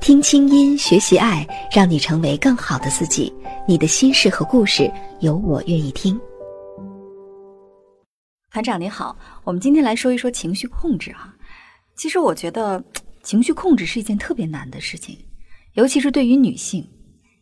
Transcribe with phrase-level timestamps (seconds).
[0.00, 3.32] 听清音，学习爱，让你成为更好的自己。
[3.68, 4.90] 你的心事和故事，
[5.20, 6.20] 有我愿意听。
[8.50, 11.32] 团长你好，我们今天来说一说情绪控制哈。
[11.94, 12.82] 其实我觉得
[13.22, 15.16] 情绪控制是一件特别难的事情，
[15.74, 16.86] 尤其是对于女性，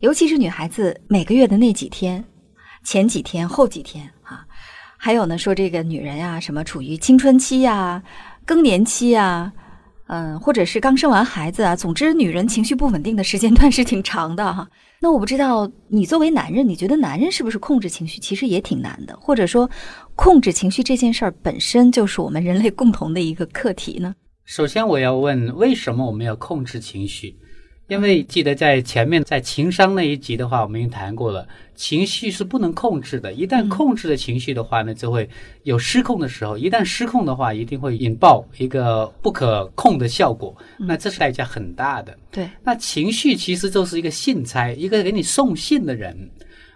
[0.00, 2.22] 尤其是女孩子每个月的那几天，
[2.84, 4.46] 前几天、后几天哈。
[4.98, 8.02] 还有呢，说这个女人呀，什么处于青春期呀、
[8.44, 9.52] 更年期呀。
[10.08, 14.68] 嗯，或者是刚生完孩子啊，总之，女人情绪不稳定的时间段是挺长的哈。
[15.00, 19.16] 那我不知道你作为男人，你觉得男人是不是控制情绪其实也挺难的？
[19.20, 19.68] 或者说，
[20.14, 24.14] 控制情绪这件事儿本身就是我们人类共同的一个课题呢？
[24.44, 27.36] 首先，我要问，为什么我们要控制情绪？
[27.92, 33.30] 因为记得在前面在情商那一集的话，我们已经谈过了，情绪是不能控制的。
[33.34, 35.28] 一旦控制了情绪的话呢，就会
[35.64, 36.56] 有失控的时候。
[36.56, 40.56] 一旦失控的话，一定会引爆一个不可控的效果。
[40.78, 42.16] 那这是代价很大的。
[42.30, 46.16] 对，那情绪其实就是一个信差，一个给你送信的人。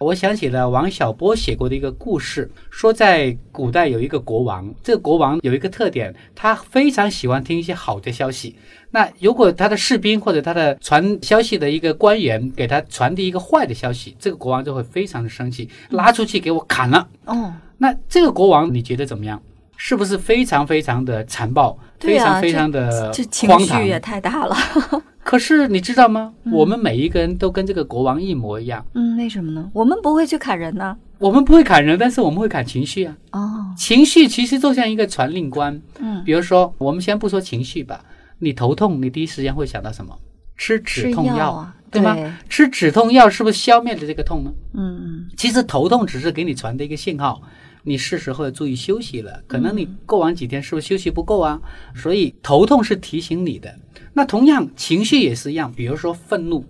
[0.00, 8.56] 我想起了王小波写过的一个故事，说在古代有一个国王，这个国王有一个特点，他非常喜欢听一些好的消息。
[8.92, 17.06] 那如果他的士兵或者他的传消息的一个官员给他传递一个坏的消息，这个国王就会非常的生气，拉出去给我砍了。
[17.26, 19.42] 哦，那这个国王你觉得怎么样？
[19.76, 21.78] 是不是非常非常的残暴？
[22.00, 24.56] 非常非常的这情绪也太大了。
[25.22, 26.32] 可是你知道吗？
[26.50, 28.84] 我们每一个人都跟这个国王一模一样。
[28.94, 29.70] 嗯，为什么呢？
[29.72, 30.96] 我们不会去砍人呢。
[31.18, 33.14] 我们不会砍人，但是我们会砍情绪啊。
[33.32, 35.80] 哦，情绪其实就像一个传令官。
[35.98, 38.02] 嗯，比如说，我们先不说情绪吧。
[38.38, 40.16] 你头痛，你第一时间会想到什么？
[40.56, 42.16] 吃止痛药啊，对吗？
[42.48, 44.50] 吃止痛药是不是消灭了这个痛呢？
[44.72, 45.28] 嗯嗯。
[45.36, 47.40] 其实头痛只是给你传的一个信号，
[47.82, 49.42] 你是时候要注意休息了。
[49.46, 51.60] 可能你过完几天是不是休息不够啊？
[51.94, 53.74] 所以头痛是提醒你的。
[54.12, 56.64] 那同样情绪也是一样，比如说愤怒，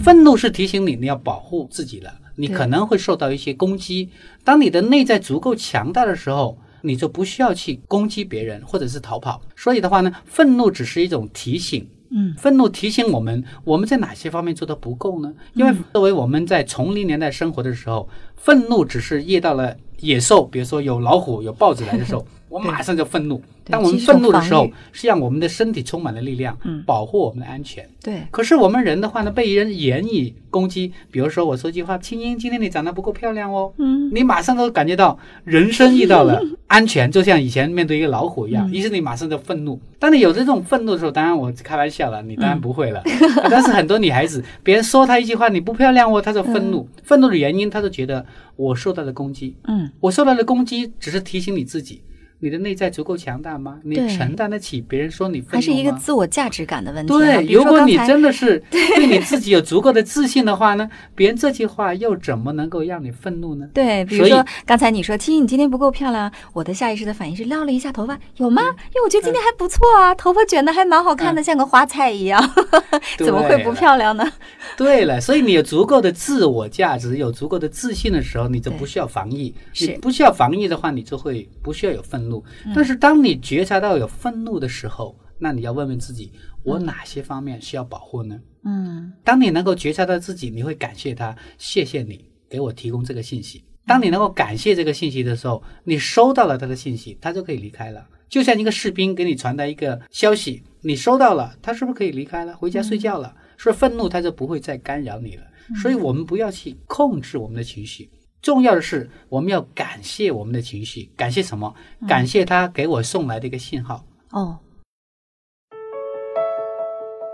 [0.00, 4.08] 愤怒是提醒你你要保护自己了，你可能会受到一些攻击。
[4.44, 6.58] 当你的内在足够强大的时候。
[6.82, 15.34] 你就不需要去攻击别人或者是逃跑，所以的话呢，愤怒只是一种提醒，嗯，愤怒提醒我们我们在哪些方面做的不够呢？
[15.54, 23.42] 因为作为我们在丛林年代生活的时候，愤怒只是遇到了野兽，比如说有老虎、有豹子来的时候， 我马上就愤怒。
[23.68, 27.84] 当我们愤怒的时候，是让我们的身体充满了力量，保护我们的安全。
[28.00, 28.22] 对。
[28.30, 33.72] 可是我们人的话呢，被人言语攻击，比如说我说句话，青音，今天你长得不够漂亮哦。
[33.78, 34.08] 嗯。
[34.14, 39.80] 你马上都感觉到人生遇到了 安全，就像以前面对一个老虎一样，于是你马上就愤怒。
[39.98, 43.02] 当你有这种愤怒的时候，当然我开玩笑了，你当然不会了。
[43.50, 46.88] 但是很多女孩子，别人说她一句话你不漂亮哦，她就愤怒。
[47.02, 48.24] 愤怒的原因，她就觉得
[48.56, 49.56] 我受到的攻击。
[49.64, 49.90] 嗯。
[50.00, 52.02] 我受到的攻击只是提醒你自己。
[52.38, 53.78] 你的内在足够强大吗？
[53.82, 55.56] 你承担得起别人说你愤怒吗？
[55.56, 57.12] 还是一个自我价值感的问题。
[57.12, 63.66] 对，如果你真的是 对你自己有足够的自信的话呢，别人这句话又怎么能够让你愤怒呢？
[63.72, 68.62] 对，比如说刚才你说亲，你今天不够漂亮，我的下意识的反应是撩了一下头发，有吗？
[68.62, 72.38] 因为我觉得今天还不错啊，头发卷的还蛮好看的，像个花菜一样，
[73.16, 74.30] 怎么会不漂亮呢？
[74.76, 79.54] 对了，所以你有足够的自我价值，有足够的自信的时候，你就不需要防御。
[79.80, 82.26] 你不需要防御的话，你就会不需要有愤。
[82.26, 82.35] 怒，
[82.74, 86.32] 但是当你觉察到有愤怒的时候，那你要问问自己，
[86.62, 88.40] 我哪些方面需要保护呢？
[88.64, 93.62] 嗯，当你能够觉察到自己，你会感谢他，谢谢你给我提供这个信息。
[93.86, 98.06] 当你能够感谢这个信息的时候，你收到了他的信息，他就可以离开了。
[98.28, 103.32] 就像一个士兵给你传达一个消息，你收到了，他是不是可以离开了，回家睡觉了？
[103.56, 105.44] 所以愤怒他就不会再干扰你了。
[105.80, 108.10] 所以我们不要去控制我们的情绪。
[108.42, 111.74] 重要的是，我们要感谢我们的情绪，感谢什么？
[112.06, 114.04] 感谢他给我送来的一个信号。
[114.30, 114.58] 哦。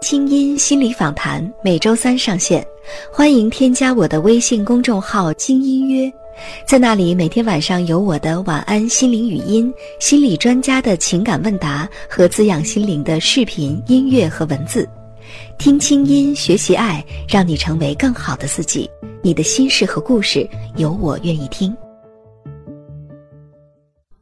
[0.00, 2.66] 清音心理访谈每周三上线，
[3.12, 6.12] 欢迎添加我的微信公众号“精音约”，
[6.66, 14.88] 在那里每天晚上有我的晚安心灵语音、心理专家的情感问答和滋养心灵的视频、音乐和文字。
[15.62, 18.90] 听清音，学习爱，让你成为更好的自己。
[19.22, 20.44] 你的心事和故事，
[20.76, 21.72] 有我愿意听。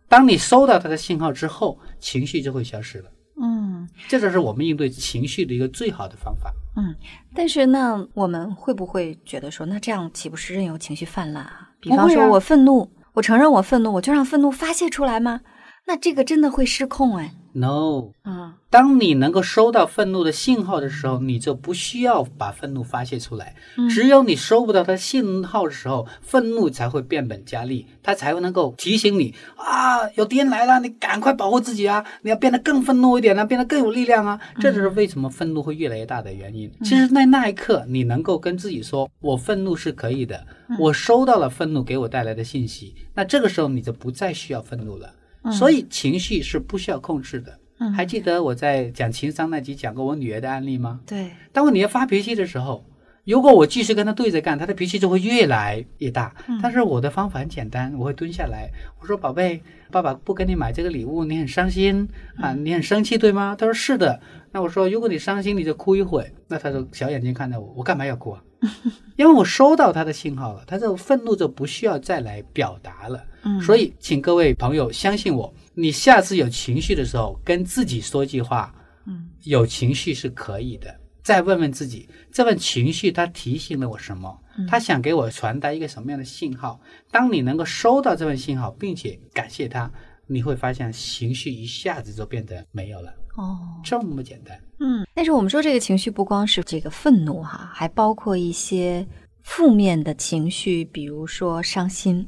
[0.06, 3.10] 当你收到他的信号之后，情绪就会消失了。
[3.40, 3.72] 嗯。
[3.80, 6.52] 嗯，这就是我们应对情绪的一个最好的方法。
[6.76, 6.94] 嗯，
[7.34, 11.70] 但是那我们会不会觉得说，那这样岂不是任由情绪泛滥啊？
[11.80, 15.40] 比方说我愤怒，我承认我愤怒，我就让愤怒发泄出来吗？
[15.86, 17.34] 那这个真的会失控哎。
[17.52, 23.56] No，嗯，当你能够收到愤怒的信号的时候，你就不需要把愤怒发泄出来。
[23.92, 32.04] 只有你收不到它信号的时候，愤怒才会变本加厉，它才会能够提醒你啊，有敌人来了，你赶快保护自己啊！
[32.22, 34.40] 你要变得更愤怒一点呢，变得更有力量啊！
[34.60, 36.70] 这就是为什么愤怒会越来越大的原因。
[36.84, 40.46] 其实，在那一刻，你能够跟自己说：“我愤怒是可以的，
[40.78, 45.12] 我收到了愤怒给我带来的信息。”那这个时候，你就不再需要愤怒了。
[45.52, 47.58] 所以情绪是不需要控制的。
[47.96, 51.00] 还记得我在讲情商那集讲过我女儿的案例吗？
[51.06, 51.30] 对。
[51.50, 52.84] 当我女儿发脾气的时候，
[53.24, 56.34] 如果我继续跟她对着干，她的脾气就会越来越大。
[56.62, 58.70] 但是我的方法很简单，我会蹲下来，
[59.00, 64.20] 我说：“宝贝，爸爸不给你买这个礼物，你很伤心啊，你很生气，对吗？”她说：“是的。”
[64.52, 68.42] 那我说：“如果你伤心，你就哭一会。”那她说：“小眼睛看着我，我干嘛要哭啊？
[69.16, 73.24] 因为我收到他的信号了，他这愤怒就不需要再来表达了。
[73.42, 75.52] 嗯所以，请各位朋友相信我。
[75.74, 78.74] 你下次有情绪的时候，跟自己说句话，
[79.06, 80.94] 嗯，有情绪是可以的。
[81.22, 84.38] 再问问自己，这份情绪它提醒了我什么？
[84.68, 86.78] 他想给我传达一个什么样的信号？
[87.10, 89.90] 当你能够收到这份信号，并且感谢他，
[90.26, 93.10] 你会发现情绪一下子就变得没有了。
[93.36, 94.58] 哦，这么简单。
[94.80, 99.06] 嗯，但是我们说这个情绪不光是这个愤怒哈，还包括一些
[99.42, 102.26] 负面的情绪，比如说伤心，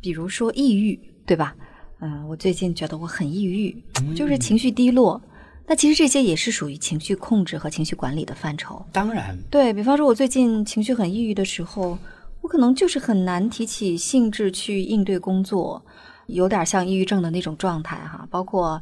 [0.00, 1.54] 比如说抑郁，对吧？
[2.00, 3.82] 嗯，我最近觉得我很抑郁，
[4.14, 5.20] 就是情绪低落。
[5.66, 8.84] 那其实这些也是属于情绪控制和情绪管理的范畴。
[8.92, 11.98] 当然，对比方说，我最近情绪很抑郁的时候，
[12.40, 15.84] 我可能就是很难提起兴致去应对工作，
[16.26, 18.28] 有点像抑郁症的那种状态哈。
[18.30, 18.80] 包括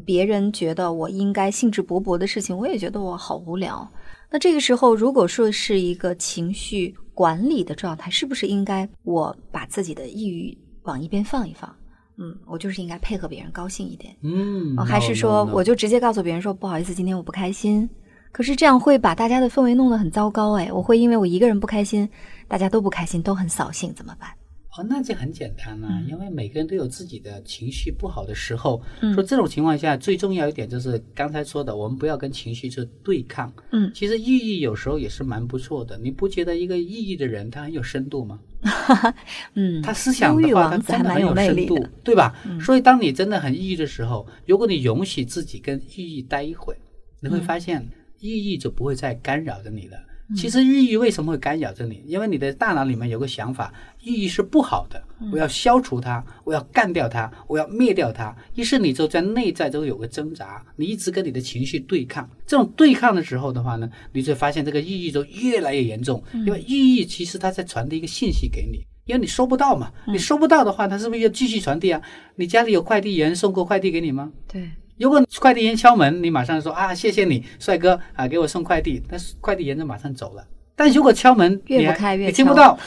[0.00, 3.86] 别人觉得我应该兴致勃勃的事情，我也觉得我好无聊。
[4.30, 11.74] 那这个时候，如果说是一个情绪管理的状态，是不是应该我把自己的抑郁往一边放一放？
[12.16, 14.14] 嗯，我就是应该配合别人高兴一点。
[14.22, 17.88] 嗯，还是说我就直接告诉别人说不好意思，今天我不开心。
[18.30, 22.08] 可是这样会把大家的氛围弄得很糟糕哎，我会因为我一个人不开心，
[22.48, 24.30] 大家都不开心，都很扫兴，怎么办？
[24.74, 28.82] 哦，那就很简单了，因为每个人都有自己的情绪不好的时候。
[29.14, 33.52] 说这种情况下，最重要一点就是刚才说的，我们不要跟情绪去对抗。
[33.72, 35.98] 嗯，其实抑郁有时候也是蛮不错的。
[35.98, 38.40] 你不觉得一个抑郁的人他很有深度吗？
[38.62, 39.14] 哈 哈
[39.52, 42.34] 嗯，他思想的话，他真的很有深度，对吧？
[42.58, 46.74] 所以当你真的很抑郁的时候，如果你允许自己跟抑郁待一会，
[47.20, 47.86] 你会发现
[48.20, 49.98] 抑郁就不会再干扰着你了。
[50.36, 52.02] 其实抑郁为什么会干扰着你？
[52.06, 55.02] 因为你的大脑里面有个想法，抑郁是不好的，
[55.32, 58.34] 我要消除它，我要干掉它，我要灭掉它。
[58.54, 62.28] 于是你就在内在都有个挣扎，你一直跟你的情绪对抗。
[62.46, 66.22] 这种对抗的时候的话呢，你就发现这个抑郁就越来越严重。
[66.32, 72.00] 因为抑郁其实它在传递一个信息给你，因为你收不到嘛，你收不到的话，它是不是要继续传递啊？
[72.36, 74.32] 你家里有快递员送过快递给你吗？
[74.46, 74.70] 对。
[75.02, 79.02] 如果快递员敲门，你马上说啊，谢谢你，帅哥啊，给我送快递。
[79.08, 80.46] 但是快递员就马上走了。
[80.76, 82.78] 但如果敲门，越不开越你听不到，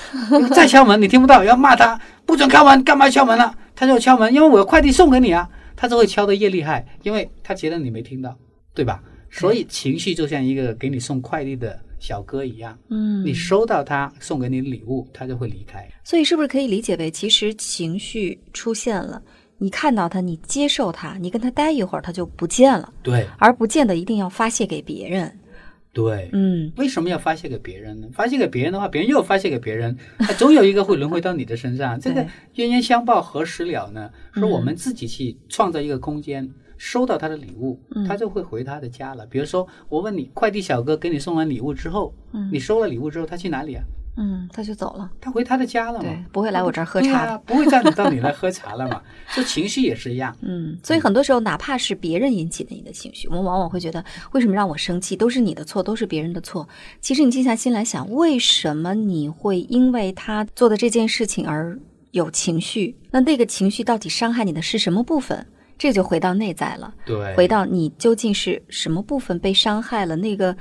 [0.56, 3.54] 再敲门你听不到，要骂他，不准敲门，干嘛敲门了？
[3.76, 5.50] 他就敲门，因为我有快递送给你啊。
[5.76, 8.34] 他就会敲的越厉害，因为他觉得你没听到，
[8.74, 9.04] 对吧？
[9.30, 15.86] 所以情绪就像一个给你送快递的小哥一样，嗯，你收到他送给你的礼物，他就会离开。
[16.06, 19.22] 所以是不是可以理解为，其实情绪出现了？
[19.58, 22.94] 你看到他，你接受他，你跟他待一会儿，他就不见了。
[23.02, 25.40] 对，而不见得一定要发泄给别人。
[25.94, 28.08] 对，嗯，为什么要发泄给别人呢？
[28.12, 31.98] 发泄给别人的话，别人又发泄给别人，他总有一个会轮回到你的身上。
[32.02, 34.10] 这个冤冤相报何时了呢？
[34.34, 39.26] 说我们自己去创造一个空间，收到他的礼物，他就会回他的家了。
[39.28, 42.14] 比如说，我问你，快递小哥给你送完礼物之后，
[42.52, 43.84] 你收了礼物之后，他去哪里啊？
[44.18, 49.02] 嗯，他就走了，他回他的家了嘛，不会来我这儿喝茶，不会再到你来喝茶了嘛。
[49.34, 56.66] 这情绪也是一样，嗯，所以很多时候，哪怕是别人引起的你的情绪，我们往往会觉得，为什么让我生气，都是你的错，都是别人的错。
[57.02, 61.78] 其实你静下心来想，为什么你会因为他做的这件事情而
[62.12, 62.96] 有情绪？
[63.12, 65.46] 那那个情绪到底伤害你的是什么部分？
[65.78, 70.16] 这就回到内在了，对，回到你究竟是什么部分被伤害了？
[70.16, 70.56] 那个。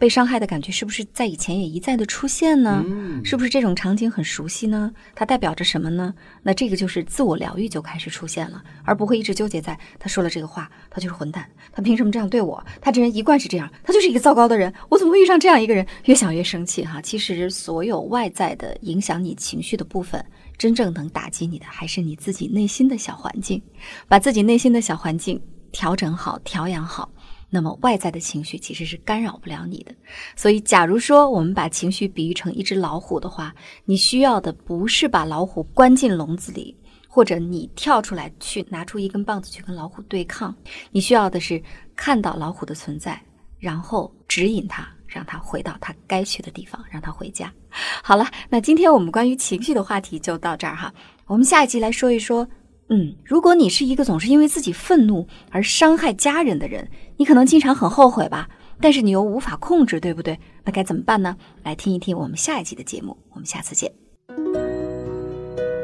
[0.00, 2.82] 被伤害的感觉是不是在以前也一再的出现呢？
[3.22, 4.90] 是不是这种场景很熟悉呢？
[5.14, 6.14] 它代表着什么呢？
[6.42, 12.64] 那这个就是自我疗愈就开始出现了，而不会一直纠结在他说了这个话，他就是混蛋，他凭什么这样对我？
[12.80, 15.86] 他这人一贯是这样，他就是一个糟糕的人，我怎么会遇上这样一个人？
[16.06, 17.02] 越想越生气哈！
[17.02, 20.24] 其实所有外在的影响你情绪的部分，
[20.56, 23.62] 真正能打击你的还是你自己内心的小环境，
[24.08, 25.38] 把自己内心的小环境
[25.72, 27.10] 调整好、调养好，
[27.50, 29.92] 那么外在的情绪其实是干扰不了你的。
[30.36, 33.54] 所以，假如说我们把情绪比喻成一只老虎的话，
[33.84, 36.76] 你需要的不是把老虎关进笼子里，
[37.08, 40.54] 或者你跳出来去拿出一根棒子去跟老虎对抗，
[40.90, 41.62] 你需要的是
[41.94, 43.20] 看到老虎的存在，
[43.58, 44.88] 然后指引它。
[45.12, 47.52] 让他回到他该去的地方，让他回家。
[48.00, 50.94] 好了，那今天我们关于情绪的话题就到这儿哈。
[51.26, 52.46] 我们下一集来说一说，
[52.92, 58.48] 嗯，如果你是一个总是因为自己愤怒而伤害家人的人，你可能经常很后悔吧，
[58.80, 60.36] 但是你又无法控制，对不对？
[60.64, 61.36] 那该怎么办呢？
[61.62, 63.90] 来听一听我们下一集的节目，我们下次见。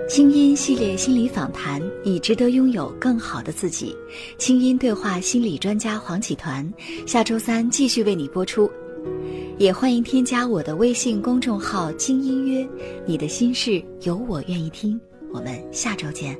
[0.09, 3.95] 清音系列心理访谈，你值得拥有更好的自己。
[4.37, 6.69] 清音对话心理专家黄启团，
[7.07, 8.69] 下周三继续为你播出。
[9.59, 12.69] 也欢迎添加我的微信公众号“轻音约”，
[13.07, 15.01] 你的心事有我愿意听。
[15.33, 16.37] 我们下周见。